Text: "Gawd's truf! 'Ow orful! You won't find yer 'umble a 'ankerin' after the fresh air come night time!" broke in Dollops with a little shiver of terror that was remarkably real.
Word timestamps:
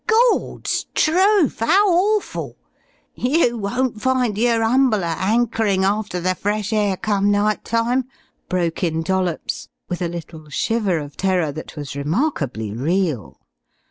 "Gawd's 0.07 0.87
truf! 0.95 1.61
'Ow 1.61 2.15
orful! 2.15 2.57
You 3.13 3.55
won't 3.59 4.01
find 4.01 4.35
yer 4.35 4.63
'umble 4.63 5.03
a 5.03 5.15
'ankerin' 5.19 5.83
after 5.83 6.19
the 6.19 6.33
fresh 6.33 6.73
air 6.73 6.97
come 6.97 7.29
night 7.29 7.63
time!" 7.63 8.05
broke 8.49 8.83
in 8.83 9.03
Dollops 9.03 9.69
with 9.89 10.01
a 10.01 10.07
little 10.07 10.49
shiver 10.49 10.97
of 10.97 11.17
terror 11.17 11.51
that 11.51 11.75
was 11.75 11.95
remarkably 11.95 12.71
real. 12.73 13.41